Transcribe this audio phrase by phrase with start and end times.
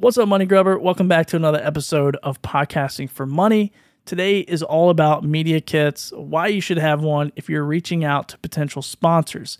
[0.00, 0.78] What's up, Money Grubber?
[0.78, 3.72] Welcome back to another episode of Podcasting for Money.
[4.04, 8.28] Today is all about media kits, why you should have one if you're reaching out
[8.28, 9.58] to potential sponsors.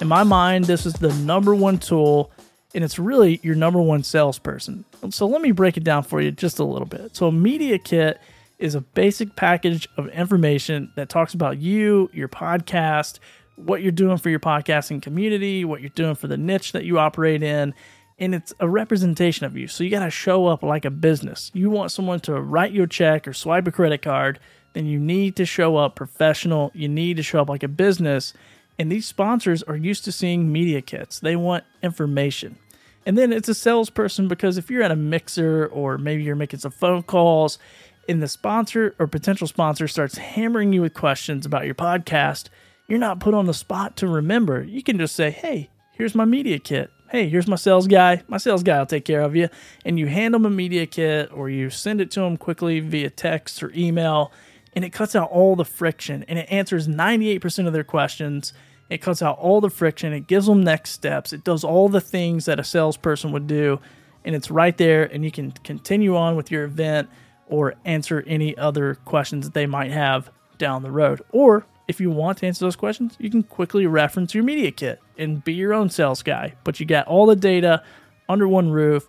[0.00, 2.32] In my mind, this is the number one tool,
[2.74, 4.84] and it's really your number one salesperson.
[5.10, 7.14] So let me break it down for you just a little bit.
[7.14, 8.20] So, a media kit
[8.58, 13.20] is a basic package of information that talks about you, your podcast,
[13.64, 16.98] what you're doing for your podcasting community, what you're doing for the niche that you
[16.98, 17.74] operate in,
[18.18, 19.66] and it's a representation of you.
[19.66, 21.50] So you got to show up like a business.
[21.54, 24.38] You want someone to write you a check or swipe a credit card,
[24.74, 26.70] then you need to show up professional.
[26.74, 28.32] You need to show up like a business.
[28.78, 31.20] And these sponsors are used to seeing media kits.
[31.20, 32.56] They want information.
[33.04, 36.60] And then it's a salesperson because if you're at a mixer or maybe you're making
[36.60, 37.58] some phone calls
[38.08, 42.48] and the sponsor or potential sponsor starts hammering you with questions about your podcast,
[42.92, 44.62] you're not put on the spot to remember.
[44.62, 46.90] You can just say, hey, here's my media kit.
[47.10, 48.22] Hey, here's my sales guy.
[48.28, 49.48] My sales guy will take care of you.
[49.82, 53.08] And you hand them a media kit or you send it to them quickly via
[53.08, 54.30] text or email.
[54.74, 58.52] And it cuts out all the friction and it answers 98% of their questions.
[58.90, 60.12] It cuts out all the friction.
[60.12, 61.32] It gives them next steps.
[61.32, 63.80] It does all the things that a salesperson would do.
[64.22, 65.04] And it's right there.
[65.04, 67.08] And you can continue on with your event
[67.46, 71.22] or answer any other questions that they might have down the road.
[71.30, 74.98] Or if you want to answer those questions, you can quickly reference your media kit
[75.18, 76.54] and be your own sales guy.
[76.64, 77.82] But you got all the data
[78.30, 79.06] under one roof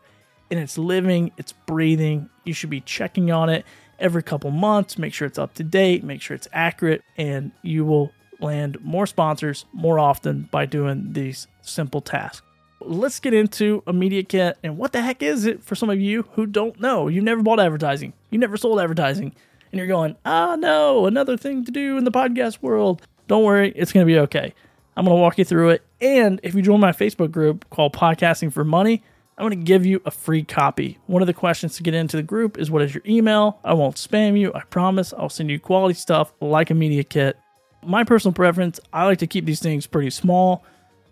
[0.52, 2.30] and it's living, it's breathing.
[2.44, 3.66] You should be checking on it
[4.00, 7.86] every couple months, make sure it's up to date, make sure it's accurate, and you
[7.86, 8.12] will
[8.42, 12.46] land more sponsors more often by doing these simple tasks.
[12.82, 16.02] Let's get into a media kit and what the heck is it for some of
[16.02, 17.08] you who don't know?
[17.08, 19.34] You've never bought advertising, you never sold advertising
[19.74, 23.02] and you're going, ah, no, another thing to do in the podcast world.
[23.28, 24.54] Don't worry, it's going to be okay.
[24.96, 25.82] I'm going to walk you through it.
[26.00, 29.02] And if you join my Facebook group called Podcasting for Money,
[29.36, 31.00] I'm going to give you a free copy.
[31.08, 33.60] One of the questions to get into the group is what is your email?
[33.64, 34.54] I won't spam you.
[34.54, 35.12] I promise.
[35.12, 37.40] I'll send you quality stuff like a media kit.
[37.84, 40.64] My personal preference, I like to keep these things pretty small.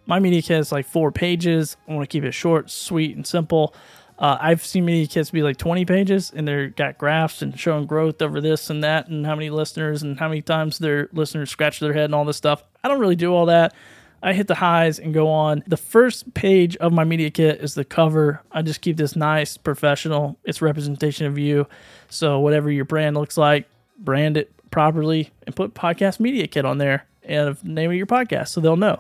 [0.06, 1.78] My media kit is like four pages.
[1.88, 3.74] I want to keep it short, sweet, and simple.
[4.22, 7.88] Uh, I've seen media kits be like 20 pages and they're got graphs and showing
[7.88, 11.50] growth over this and that and how many listeners and how many times their listeners
[11.50, 12.64] scratch their head and all this stuff.
[12.84, 13.74] I don't really do all that.
[14.22, 15.64] I hit the highs and go on.
[15.66, 18.44] The first page of my media kit is the cover.
[18.52, 20.38] I just keep this nice, professional.
[20.44, 21.68] It's representation of you.
[22.08, 23.68] So whatever your brand looks like,
[23.98, 28.06] brand it properly and put podcast media kit on there and the name of your
[28.06, 29.00] podcast so they'll know.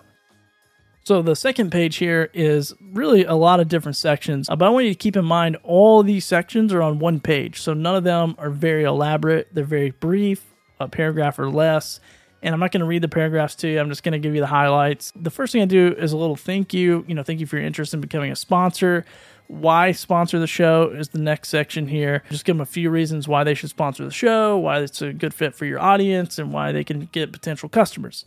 [1.03, 4.85] So the second page here is really a lot of different sections, but I want
[4.85, 7.59] you to keep in mind all these sections are on one page.
[7.59, 9.47] So none of them are very elaborate.
[9.51, 10.45] They're very brief,
[10.79, 12.00] a paragraph or less.
[12.44, 13.79] And I'm not going to read the paragraphs to you.
[13.79, 15.11] I'm just going to give you the highlights.
[15.16, 17.03] The first thing I do is a little thank you.
[17.07, 19.03] You know, thank you for your interest in becoming a sponsor.
[19.47, 22.23] Why sponsor the show is the next section here.
[22.29, 25.13] Just give them a few reasons why they should sponsor the show, why it's a
[25.13, 28.23] good fit for your audience, and why they can get potential customers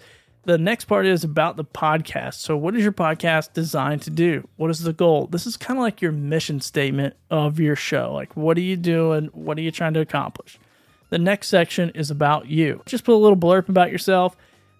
[0.47, 2.34] the next part is about the podcast.
[2.34, 4.47] So, what is your podcast designed to do?
[4.56, 5.27] What is the goal?
[5.27, 8.12] This is kind of like your mission statement of your show.
[8.12, 9.27] Like, what are you doing?
[9.33, 10.59] What are you trying to accomplish?
[11.10, 12.83] The next section is about you.
[12.87, 14.37] Just put a little blurb about yourself,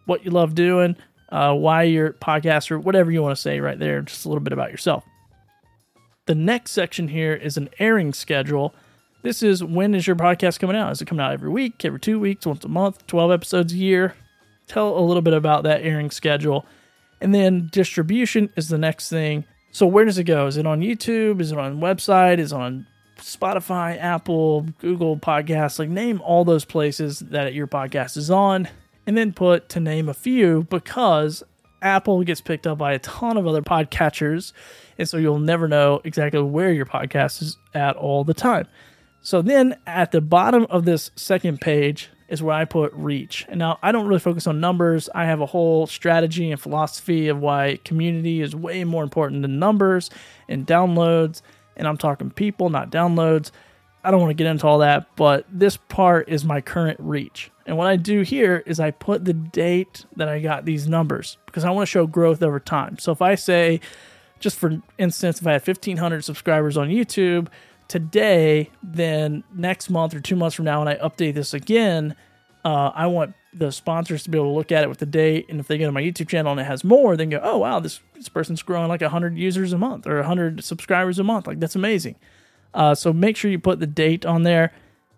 [0.07, 0.97] what you love doing,
[1.31, 4.43] uh, why your podcast, or whatever you want to say right there, just a little
[4.43, 5.05] bit about yourself.
[6.27, 8.75] The next section here is an airing schedule.
[9.23, 10.93] This is when is your podcast coming out?
[10.93, 13.77] Is it coming out every week, every two weeks, once a month, 12 episodes a
[13.77, 14.15] year?
[14.67, 16.67] Tell a little bit about that airing schedule.
[17.21, 19.45] And then distribution is the next thing.
[19.73, 20.47] So where does it go?
[20.47, 21.41] Is it on YouTube?
[21.41, 22.39] Is it on website?
[22.39, 22.87] Is it on
[23.17, 25.79] Spotify, Apple, Google Podcasts?
[25.79, 28.69] Like name all those places that your podcast is on
[29.07, 31.43] and then put to name a few because
[31.83, 34.53] Apple gets picked up by a ton of other podcatchers.
[34.99, 38.67] And so you'll never know exactly where your podcast is at all the time.
[39.23, 43.45] So then at the bottom of this second page, is where I put reach.
[43.49, 45.09] And now I don't really focus on numbers.
[45.15, 49.59] I have a whole strategy and philosophy of why community is way more important than
[49.59, 50.11] numbers
[50.49, 51.43] and downloads.
[51.77, 53.51] And I'm talking people, not downloads.
[54.03, 57.51] I don't want to get into all that, but this part is my current reach.
[57.67, 61.39] And what I do here is I put the date that I got these numbers
[61.47, 62.99] because I want to show growth over time.
[62.99, 63.81] So if I say,
[64.41, 67.49] just for instance, if I had 1,500 subscribers on YouTube,
[67.89, 72.17] today, then next month or two months from now, when I update this again,
[72.65, 75.47] uh, I want the sponsors to be able to look at it with the date.
[75.49, 77.59] And if they go to my YouTube channel and it has more, then go, oh,
[77.59, 81.47] wow, this, this person's growing like 100 users a month or 100 subscribers a month.
[81.47, 82.17] Like, that's amazing.
[82.73, 84.73] Uh, so make sure you put the date on there.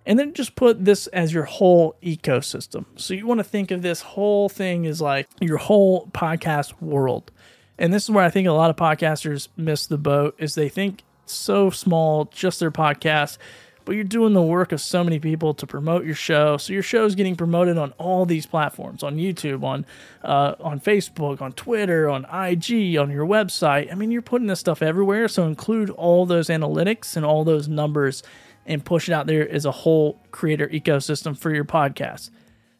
[0.05, 2.85] And then just put this as your whole ecosystem.
[2.95, 7.33] So you want to think of this whole thing as like your whole podcast world.
[7.77, 10.69] And this is where I think a lot of podcasters miss the boat is they
[10.69, 13.39] think so small, just their podcast,
[13.85, 16.57] but you're doing the work of so many people to promote your show.
[16.57, 19.87] So your show is getting promoted on all these platforms, on YouTube, on
[20.25, 23.91] uh, on Facebook, on Twitter, on IG, on your website.
[23.91, 25.29] I mean, you're putting this stuff everywhere.
[25.29, 28.25] So include all those analytics and all those numbers
[28.67, 32.31] and push it out there as a whole creator ecosystem for your podcast.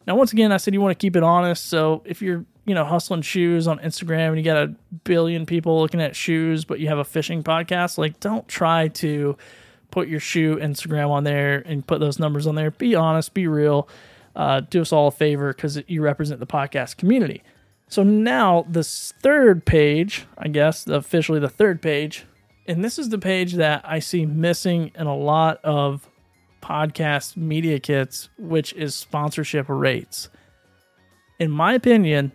[0.05, 1.67] Now, once again, I said you want to keep it honest.
[1.67, 4.67] So if you're you know, hustling shoes on Instagram and you got a
[5.05, 9.37] billion people looking at shoes, but you have a fishing podcast, like don't try to
[9.89, 12.69] put your shoe Instagram on there and put those numbers on there.
[12.69, 13.87] Be honest, be real.
[14.35, 17.41] Uh, do us all a favor because you represent the podcast community.
[17.87, 22.25] So now this third page, I guess, officially the third page,
[22.67, 26.09] and this is the page that I see missing in a lot of
[26.61, 30.27] podcast media kits, which is sponsorship rates.
[31.39, 32.33] In my opinion,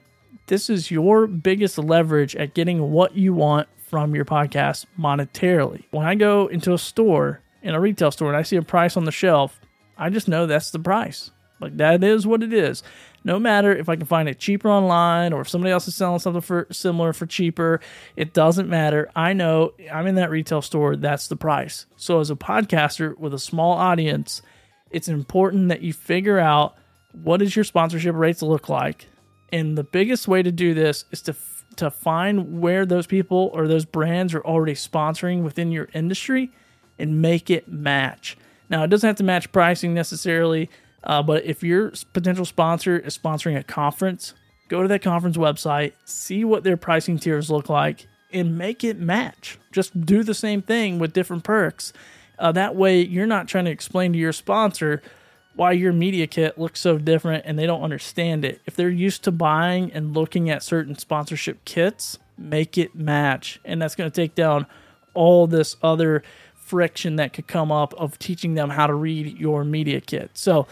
[0.52, 5.84] this is your biggest leverage at getting what you want from your podcast monetarily.
[5.92, 8.98] When I go into a store, in a retail store, and I see a price
[8.98, 9.58] on the shelf,
[9.96, 11.30] I just know that's the price.
[11.58, 12.82] Like that is what it is.
[13.24, 16.18] No matter if I can find it cheaper online or if somebody else is selling
[16.18, 17.80] something for similar for cheaper,
[18.14, 19.10] it doesn't matter.
[19.16, 21.86] I know I'm in that retail store, that's the price.
[21.96, 24.42] So as a podcaster with a small audience,
[24.90, 26.76] it's important that you figure out
[27.12, 29.06] what does your sponsorship rates look like
[29.52, 31.36] and the biggest way to do this is to
[31.76, 36.52] to find where those people or those brands are already sponsoring within your industry
[36.98, 38.36] and make it match.
[38.68, 40.70] Now, it doesn't have to match pricing necessarily,
[41.04, 44.34] uh, but if your potential sponsor is sponsoring a conference,
[44.68, 48.98] go to that conference website, see what their pricing tiers look like, and make it
[48.98, 49.58] match.
[49.72, 51.92] Just do the same thing with different perks.
[52.38, 55.02] Uh, that way, you're not trying to explain to your sponsor
[55.54, 58.60] why your media kit looks so different and they don't understand it.
[58.66, 63.60] If they're used to buying and looking at certain sponsorship kits, make it match.
[63.64, 64.66] And that's going to take down
[65.14, 66.22] all this other
[66.54, 70.30] friction that could come up of teaching them how to read your media kit.
[70.34, 70.66] So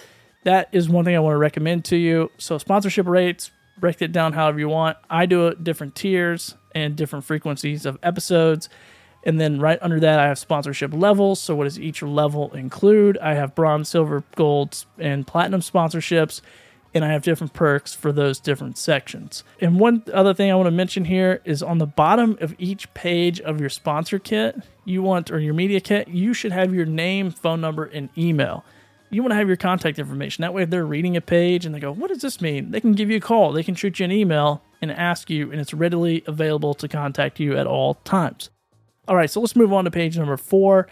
[0.44, 2.30] that is one thing I want to recommend to you.
[2.38, 4.96] So sponsorship rates, break it down however you want.
[5.10, 8.68] I do it different tiers and different frequencies of episodes.
[9.24, 11.40] And then right under that, I have sponsorship levels.
[11.40, 13.18] So, what does each level include?
[13.18, 16.40] I have bronze, silver, gold, and platinum sponsorships,
[16.94, 19.44] and I have different perks for those different sections.
[19.60, 22.92] And one other thing I want to mention here is on the bottom of each
[22.94, 26.86] page of your sponsor kit, you want, or your media kit, you should have your
[26.86, 28.64] name, phone number, and email.
[29.10, 30.42] You want to have your contact information.
[30.42, 32.70] That way, if they're reading a page and they go, What does this mean?
[32.70, 35.52] They can give you a call, they can shoot you an email and ask you,
[35.52, 38.48] and it's readily available to contact you at all times.
[39.10, 40.86] All right, so let's move on to page number four.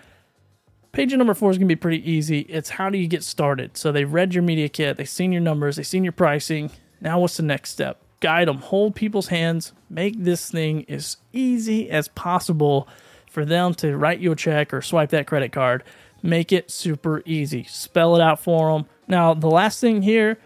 [0.90, 2.40] Page number four is going to be pretty easy.
[2.40, 3.76] It's how do you get started?
[3.76, 6.72] So they've read your media kit, they've seen your numbers, they've seen your pricing.
[7.00, 8.02] Now, what's the next step?
[8.18, 12.88] Guide them, hold people's hands, make this thing as easy as possible
[13.30, 15.84] for them to write you a check or swipe that credit card.
[16.20, 17.62] Make it super easy.
[17.62, 18.86] Spell it out for them.
[19.06, 20.38] Now, the last thing here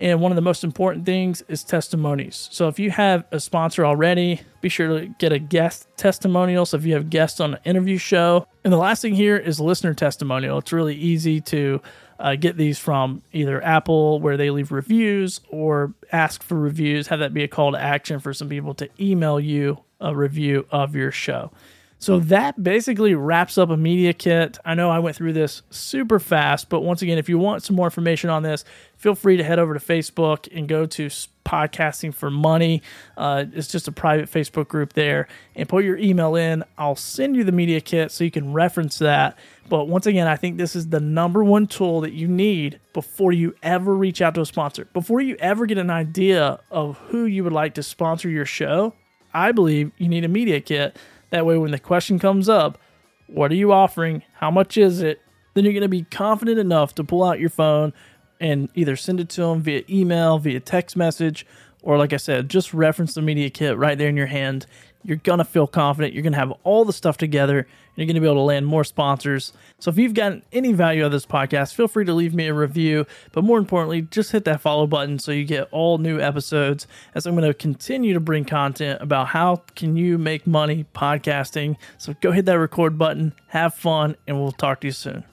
[0.00, 2.48] and one of the most important things is testimonies.
[2.50, 6.64] So if you have a sponsor already, be sure to get a guest testimonial.
[6.64, 8.46] So if you have guests on an interview show.
[8.64, 10.58] And the last thing here is listener testimonial.
[10.58, 11.82] It's really easy to
[12.18, 17.08] uh, get these from either Apple, where they leave reviews, or ask for reviews.
[17.08, 20.66] Have that be a call to action for some people to email you a review
[20.70, 21.50] of your show.
[22.00, 24.56] So that basically wraps up a media kit.
[24.64, 27.76] I know I went through this super fast, but once again, if you want some
[27.76, 28.64] more information on this,
[28.96, 31.08] feel free to head over to Facebook and go to
[31.44, 32.80] Podcasting for Money.
[33.18, 36.64] Uh, it's just a private Facebook group there, and put your email in.
[36.78, 39.36] I'll send you the media kit so you can reference that.
[39.68, 43.32] But once again, I think this is the number one tool that you need before
[43.32, 47.26] you ever reach out to a sponsor, before you ever get an idea of who
[47.26, 48.94] you would like to sponsor your show.
[49.34, 50.96] I believe you need a media kit
[51.30, 52.78] that way, when the question comes up,
[53.26, 54.22] what are you offering?
[54.34, 55.20] How much is it?
[55.54, 57.92] Then you're going to be confident enough to pull out your phone
[58.40, 61.46] and either send it to them via email, via text message,
[61.82, 64.66] or like I said, just reference the media kit right there in your hand
[65.02, 66.12] you're to feel confident.
[66.12, 67.60] You're to have all the stuff together.
[67.60, 69.52] And you're to be able to land more sponsors.
[69.78, 72.46] So if you've gotten any value out of this podcast, feel free to leave me
[72.46, 73.06] a review.
[73.32, 77.26] But more importantly, just hit that follow button so you get all new episodes as
[77.26, 81.76] I'm to continue to bring content about how can you make money podcasting.
[81.98, 85.24] So go hit that record button, have fun, and we'll talk to you soon.